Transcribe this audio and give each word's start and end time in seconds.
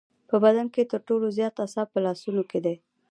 په 0.29 0.35
بدن 0.43 0.67
کې 0.73 0.89
تر 0.91 0.99
ټولو 1.07 1.25
زیات 1.37 1.55
اعصاب 1.63 1.87
په 1.91 1.99
لاسونو 2.05 2.41
کې 2.49 2.59
دي. 2.65 2.75